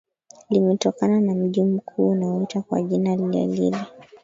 limetokana 0.49 1.19
na 1.21 1.35
mji 1.35 1.63
mkuu 1.63 2.09
unaoitwa 2.09 2.61
kwa 2.61 2.81
jina 2.83 3.15
lilelile 3.15 3.85